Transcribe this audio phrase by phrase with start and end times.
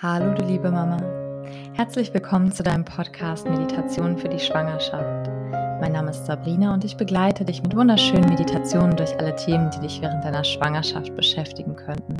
[0.00, 1.02] Hallo, du liebe Mama.
[1.74, 5.28] Herzlich willkommen zu deinem Podcast Meditation für die Schwangerschaft.
[5.80, 9.80] Mein Name ist Sabrina und ich begleite dich mit wunderschönen Meditationen durch alle Themen, die
[9.80, 12.16] dich während deiner Schwangerschaft beschäftigen könnten.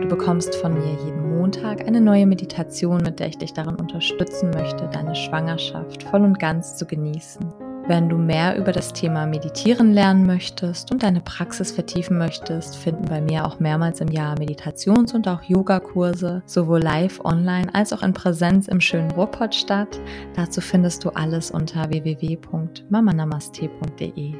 [0.00, 4.48] Du bekommst von mir jeden Montag eine neue Meditation, mit der ich dich darin unterstützen
[4.48, 7.52] möchte, deine Schwangerschaft voll und ganz zu genießen.
[7.90, 13.06] Wenn du mehr über das Thema Meditieren lernen möchtest und deine Praxis vertiefen möchtest, finden
[13.06, 18.04] bei mir auch mehrmals im Jahr Meditations- und auch Yogakurse, sowohl live online als auch
[18.04, 20.00] in Präsenz im schönen Ruhrpott statt.
[20.36, 24.34] Dazu findest du alles unter www.mamanamaste.de.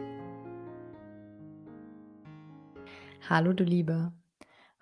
[3.29, 4.13] Hallo du Liebe.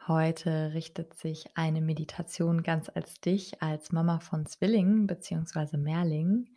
[0.06, 5.78] Heute richtet sich eine Meditation ganz als dich, als Mama von Zwillingen bzw.
[5.78, 6.50] Mehrlingen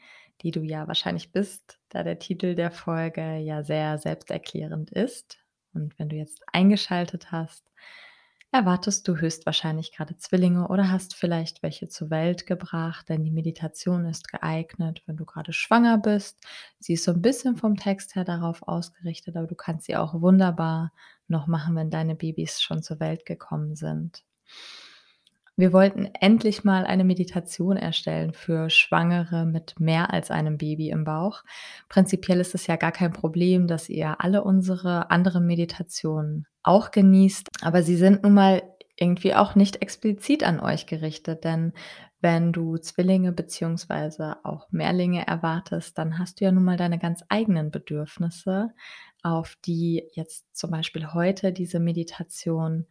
[0.44, 5.38] die du ja wahrscheinlich bist, da der Titel der Folge ja sehr selbsterklärend ist.
[5.73, 7.72] Und wenn du jetzt eingeschaltet hast,
[8.52, 14.05] erwartest du höchstwahrscheinlich gerade Zwillinge oder hast vielleicht welche zur Welt gebracht, denn die Meditation
[14.05, 16.45] ist geeignet, wenn du gerade schwanger bist.
[16.78, 20.20] Sie ist so ein bisschen vom Text her darauf ausgerichtet, aber du kannst sie auch
[20.20, 20.92] wunderbar
[21.28, 24.26] noch machen, wenn deine Babys schon zur Welt gekommen sind.
[25.57, 31.03] Wir wollten endlich mal eine Meditation erstellen für Schwangere mit mehr als einem Baby im
[31.03, 31.43] Bauch.
[31.89, 37.47] Prinzipiell ist es ja gar kein Problem, dass ihr alle unsere anderen Meditationen auch genießt,
[37.61, 38.63] aber sie sind nun mal
[38.95, 41.73] irgendwie auch nicht explizit an euch gerichtet, denn
[42.21, 47.23] wenn du Zwillinge beziehungsweise auch Mehrlinge erwartest, dann hast du ja nun mal deine ganz
[47.30, 48.69] eigenen Bedürfnisse,
[49.23, 52.86] auf die jetzt zum Beispiel heute diese Meditation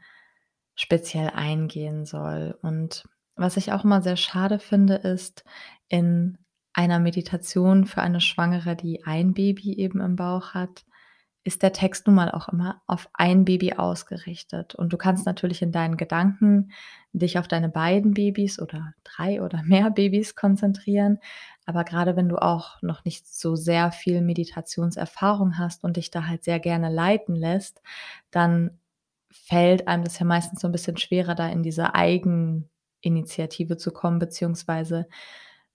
[0.80, 2.58] speziell eingehen soll.
[2.62, 3.04] Und
[3.36, 5.44] was ich auch immer sehr schade finde, ist
[5.88, 6.38] in
[6.72, 10.86] einer Meditation für eine Schwangere, die ein Baby eben im Bauch hat,
[11.44, 14.74] ist der Text nun mal auch immer auf ein Baby ausgerichtet.
[14.74, 16.70] Und du kannst natürlich in deinen Gedanken
[17.12, 21.18] dich auf deine beiden Babys oder drei oder mehr Babys konzentrieren.
[21.66, 26.26] Aber gerade wenn du auch noch nicht so sehr viel Meditationserfahrung hast und dich da
[26.26, 27.82] halt sehr gerne leiten lässt,
[28.30, 28.78] dann
[29.30, 34.18] fällt einem das ja meistens so ein bisschen schwerer, da in diese Eigeninitiative zu kommen,
[34.18, 35.06] beziehungsweise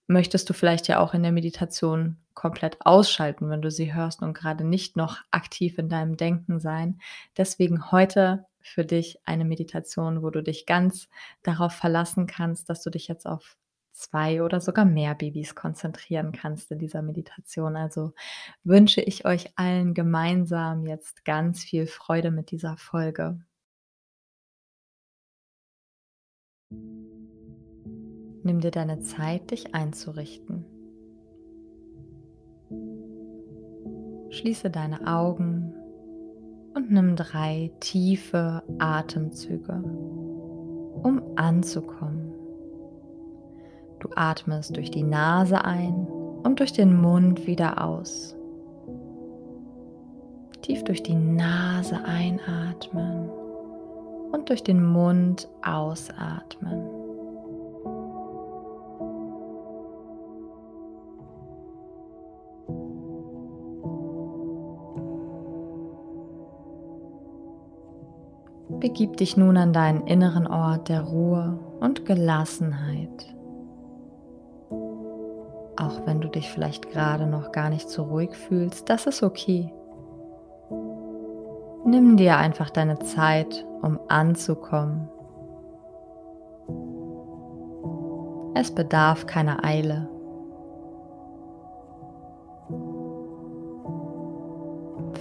[0.08, 4.34] möchtest du vielleicht ja auch in der Meditation komplett ausschalten, wenn du sie hörst und
[4.34, 7.00] gerade nicht noch aktiv in deinem Denken sein.
[7.38, 11.08] Deswegen heute für dich eine Meditation, wo du dich ganz
[11.44, 13.58] darauf verlassen kannst, dass du dich jetzt auf
[13.96, 17.76] zwei oder sogar mehr Babys konzentrieren kannst in dieser Meditation.
[17.76, 18.14] Also
[18.64, 23.40] wünsche ich euch allen gemeinsam jetzt ganz viel Freude mit dieser Folge.
[28.44, 30.66] Nimm dir deine Zeit, dich einzurichten.
[34.30, 35.74] Schließe deine Augen
[36.76, 39.82] und nimm drei tiefe Atemzüge,
[41.02, 42.25] um anzukommen.
[44.06, 46.06] Du atmest durch die Nase ein
[46.44, 48.36] und durch den Mund wieder aus.
[50.62, 53.28] Tief durch die Nase einatmen
[54.32, 56.88] und durch den Mund ausatmen.
[68.80, 73.35] Begib dich nun an deinen inneren Ort der Ruhe und Gelassenheit.
[75.78, 79.74] Auch wenn du dich vielleicht gerade noch gar nicht so ruhig fühlst, das ist okay.
[81.86, 85.10] Nimm dir einfach deine Zeit, um anzukommen.
[88.56, 90.10] Es bedarf keiner Eile.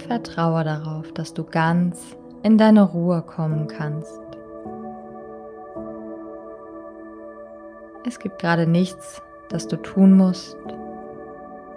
[0.07, 4.21] Vertraue darauf, dass du ganz in deine Ruhe kommen kannst.
[8.07, 10.57] Es gibt gerade nichts, das du tun musst,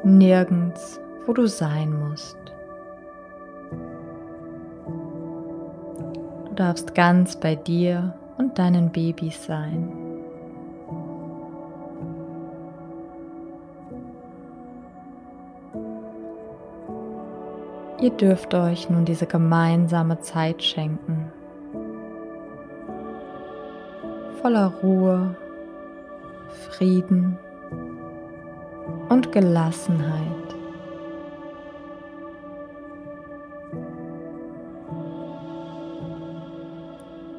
[0.03, 2.37] nirgends, wo du sein musst.
[6.47, 9.93] Du darfst ganz bei dir und deinen Babys sein.
[18.01, 21.33] Ihr dürft euch nun diese gemeinsame Zeit schenken.
[24.41, 25.35] Voller Ruhe,
[26.71, 27.39] Frieden
[29.09, 30.57] und Gelassenheit.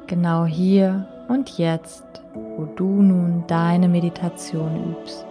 [0.08, 5.26] Genau hier und jetzt, wo du nun deine Meditation übst.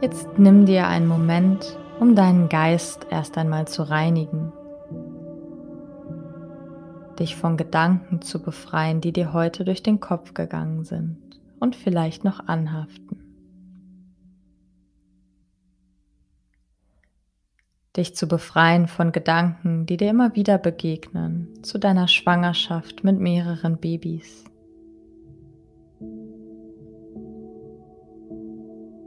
[0.00, 4.45] Jetzt nimm dir einen Moment um deinen Geist erst einmal zu reinigen,
[7.16, 11.18] dich von Gedanken zu befreien, die dir heute durch den Kopf gegangen sind
[11.58, 13.22] und vielleicht noch anhaften.
[17.96, 23.78] Dich zu befreien von Gedanken, die dir immer wieder begegnen, zu deiner Schwangerschaft mit mehreren
[23.78, 24.44] Babys.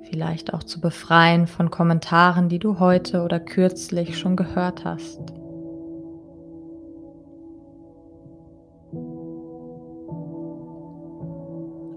[0.10, 5.39] Vielleicht auch zu befreien von Kommentaren, die du heute oder kürzlich schon gehört hast.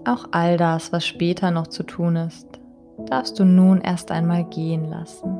[0.05, 2.47] Auch all das, was später noch zu tun ist,
[3.05, 5.37] darfst du nun erst einmal gehen lassen.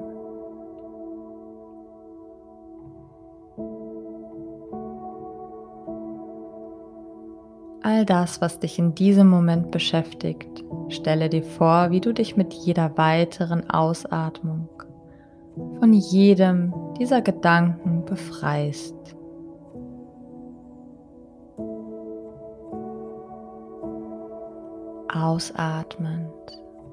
[7.81, 12.53] All das, was dich in diesem Moment beschäftigt, stelle dir vor, wie du dich mit
[12.53, 14.69] jeder weiteren Ausatmung
[15.79, 19.12] von jedem dieser Gedanken befreist.
[25.15, 26.31] Ausatmend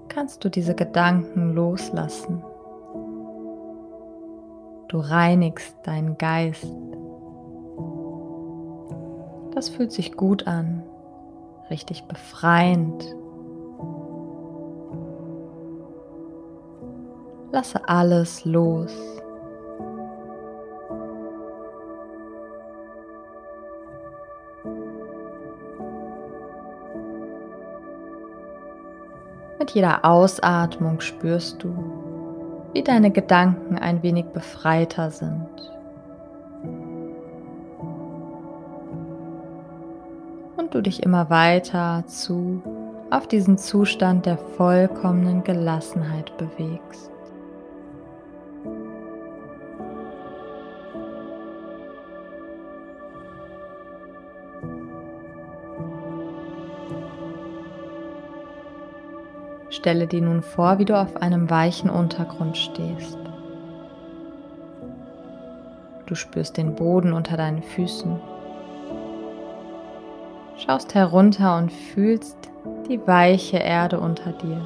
[0.09, 2.45] kannst du diese Gedanken loslassen.
[4.89, 6.67] Du reinigst deinen Geist.
[9.55, 10.83] Das fühlt sich gut an,
[11.71, 13.17] richtig befreiend.
[17.53, 18.93] Lasse alles los.
[29.73, 31.73] Jeder Ausatmung spürst du,
[32.73, 35.47] wie deine Gedanken ein wenig befreiter sind.
[40.57, 42.63] Und du dich immer weiter zu
[43.11, 47.11] auf diesen Zustand der vollkommenen Gelassenheit bewegst.
[59.81, 63.17] Stelle dir nun vor, wie du auf einem weichen Untergrund stehst.
[66.05, 68.21] Du spürst den Boden unter deinen Füßen.
[70.59, 72.37] Schaust herunter und fühlst
[72.91, 74.61] die weiche Erde unter dir.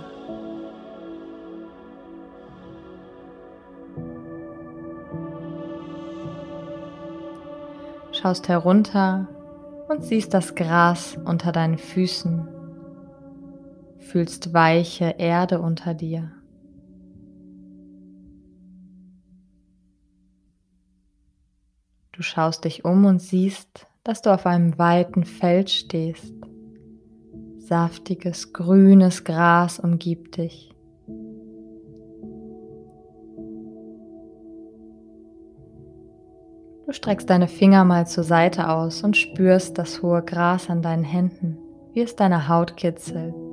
[8.10, 9.28] Schaust herunter
[9.86, 12.43] und siehst das Gras unter deinen Füßen
[14.14, 16.30] fühlst weiche Erde unter dir.
[22.12, 26.32] Du schaust dich um und siehst, dass du auf einem weiten Feld stehst.
[27.58, 30.72] Saftiges, grünes Gras umgibt dich.
[36.86, 41.02] Du streckst deine Finger mal zur Seite aus und spürst das hohe Gras an deinen
[41.02, 41.58] Händen,
[41.94, 43.43] wie es deine Haut kitzelt.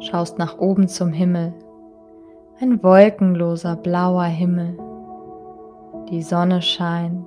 [0.00, 1.52] Schaust nach oben zum Himmel.
[2.60, 4.76] Ein wolkenloser blauer Himmel.
[6.10, 7.26] Die Sonne scheint.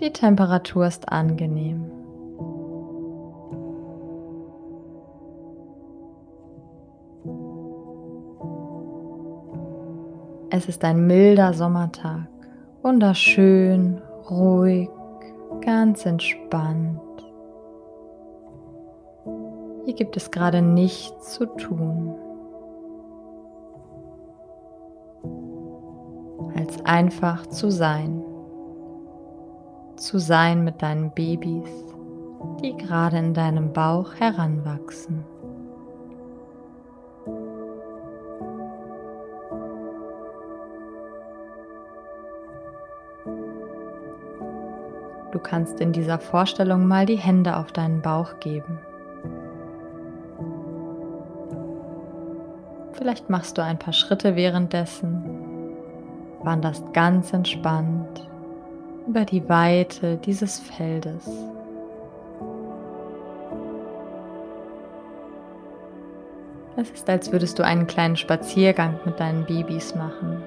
[0.00, 1.90] Die Temperatur ist angenehm.
[10.54, 12.28] Es ist ein milder Sommertag,
[12.82, 14.90] wunderschön, ruhig,
[15.62, 17.00] ganz entspannt.
[19.84, 22.14] Hier gibt es gerade nichts zu tun,
[26.54, 28.22] als einfach zu sein.
[29.96, 31.68] Zu sein mit deinen Babys,
[32.62, 35.24] die gerade in deinem Bauch heranwachsen.
[45.32, 48.78] Du kannst in dieser Vorstellung mal die Hände auf deinen Bauch geben.
[52.92, 55.24] Vielleicht machst du ein paar Schritte währenddessen,
[56.42, 58.28] wanderst ganz entspannt
[59.06, 61.28] über die Weite dieses Feldes.
[66.76, 70.42] Es ist, als würdest du einen kleinen Spaziergang mit deinen Babys machen.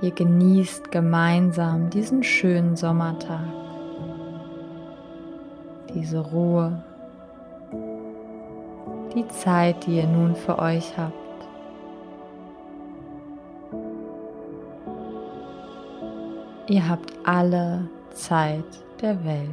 [0.00, 3.67] Ihr genießt gemeinsam diesen schönen Sommertag
[5.98, 6.84] diese Ruhe,
[9.14, 11.14] die Zeit, die ihr nun für euch habt.
[16.68, 18.64] Ihr habt alle Zeit
[19.00, 19.48] der Welt.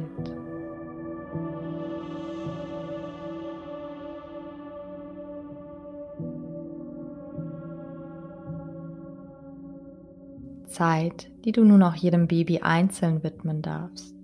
[10.66, 14.15] Zeit, die du nun auch jedem Baby einzeln widmen darfst.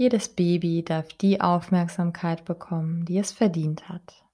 [0.00, 4.24] Jedes Baby darf die Aufmerksamkeit bekommen, die es verdient hat.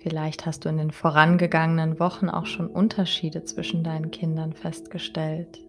[0.00, 5.60] Vielleicht hast du in den vorangegangenen Wochen auch schon Unterschiede zwischen deinen Kindern festgestellt.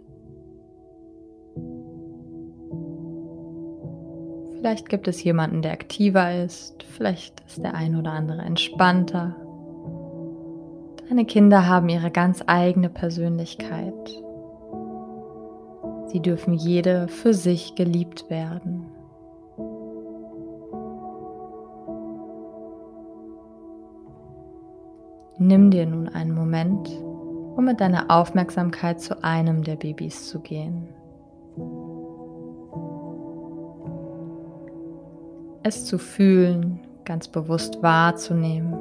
[4.58, 9.36] Vielleicht gibt es jemanden, der aktiver ist, vielleicht ist der ein oder andere entspannter.
[11.08, 14.25] Deine Kinder haben ihre ganz eigene Persönlichkeit.
[16.16, 18.86] Sie dürfen jede für sich geliebt werden.
[25.38, 26.88] Nimm dir nun einen Moment,
[27.58, 30.88] um mit deiner Aufmerksamkeit zu einem der Babys zu gehen.
[35.64, 38.74] es zu fühlen, ganz bewusst wahrzunehmen,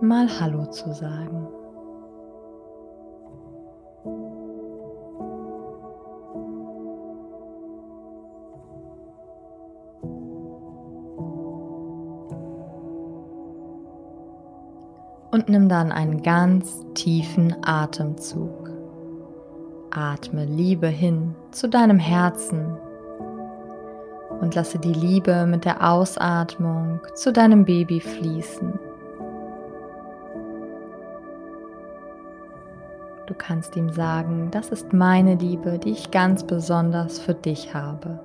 [0.00, 1.48] mal Hallo zu sagen.
[15.42, 18.70] Und nimm dann einen ganz tiefen Atemzug.
[19.90, 22.76] Atme Liebe hin zu deinem Herzen
[24.40, 28.78] und lasse die Liebe mit der Ausatmung zu deinem Baby fließen.
[33.26, 38.20] Du kannst ihm sagen, das ist meine Liebe, die ich ganz besonders für dich habe.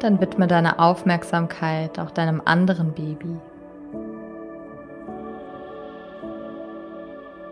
[0.00, 3.36] Dann widme deine Aufmerksamkeit auch deinem anderen Baby.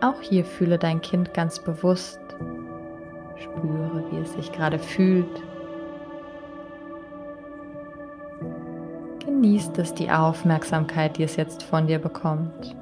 [0.01, 2.19] Auch hier fühle dein Kind ganz bewusst.
[3.35, 5.43] Spüre, wie es sich gerade fühlt.
[9.19, 12.75] Genießt es die Aufmerksamkeit, die es jetzt von dir bekommt.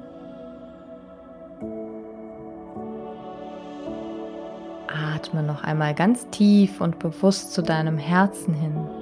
[4.86, 8.97] Atme noch einmal ganz tief und bewusst zu deinem Herzen hin.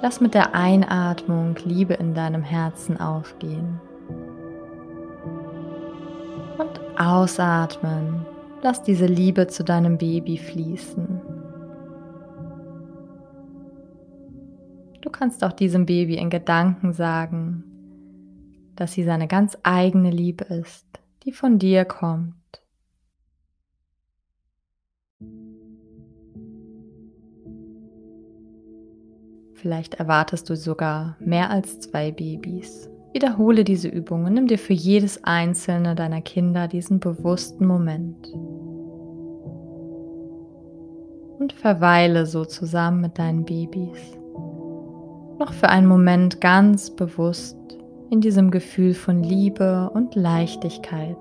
[0.00, 3.80] Lass mit der Einatmung Liebe in deinem Herzen aufgehen.
[6.98, 8.26] Ausatmen.
[8.60, 11.20] Lass diese Liebe zu deinem Baby fließen.
[15.00, 17.62] Du kannst auch diesem Baby in Gedanken sagen,
[18.74, 20.86] dass sie seine ganz eigene Liebe ist,
[21.22, 22.37] die von dir kommt.
[29.60, 32.88] Vielleicht erwartest du sogar mehr als zwei Babys.
[33.12, 38.28] Wiederhole diese Übung und nimm dir für jedes einzelne deiner Kinder diesen bewussten Moment.
[41.40, 43.98] Und verweile so zusammen mit deinen Babys.
[45.40, 47.58] Noch für einen Moment ganz bewusst
[48.10, 51.16] in diesem Gefühl von Liebe und Leichtigkeit.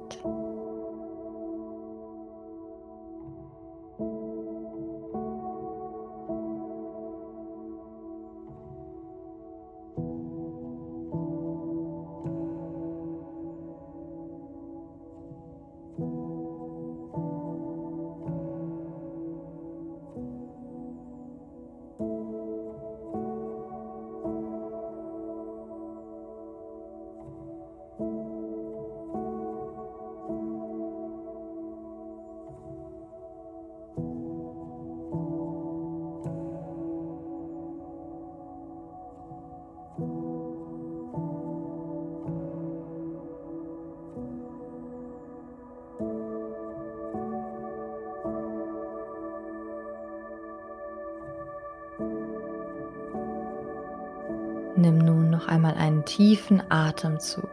[55.57, 57.49] Einmal einen tiefen Atemzug.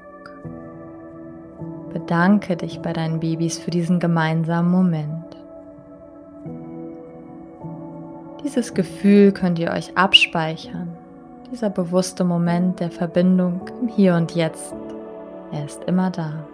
[1.90, 5.25] Bedanke dich bei deinen Babys für diesen gemeinsamen Moment.
[8.44, 10.88] Dieses Gefühl könnt ihr euch abspeichern.
[11.50, 14.75] Dieser bewusste Moment der Verbindung im Hier und Jetzt.
[15.50, 16.46] Er ist immer da.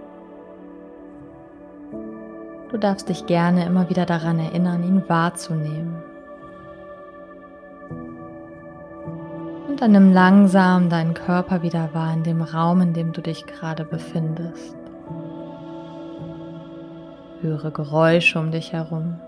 [2.70, 6.09] Du darfst dich gerne immer wieder daran erinnern, ihn wahrzunehmen.
[9.70, 13.46] Und dann nimm langsam deinen Körper wieder wahr in dem Raum, in dem du dich
[13.46, 14.74] gerade befindest.
[17.40, 19.20] Höre Geräusche um dich herum.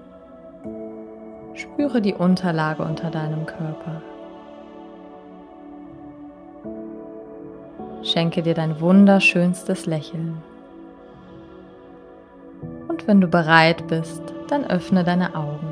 [1.54, 4.02] Spüre die Unterlage unter deinem Körper.
[8.02, 10.42] Schenke dir dein wunderschönstes Lächeln.
[12.88, 15.71] Und wenn du bereit bist, dann öffne deine Augen.